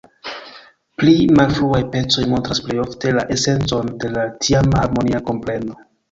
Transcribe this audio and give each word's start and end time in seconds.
Pli 1.01 1.11
malfruaj 1.39 1.81
pecoj 1.95 2.23
montras 2.31 2.61
plej 2.67 2.77
ofte 2.83 3.11
la 3.17 3.25
esencon 3.35 3.91
de 4.05 4.09
la 4.15 4.23
tiama 4.47 4.81
harmonia 4.85 5.21
kompreno. 5.29 5.77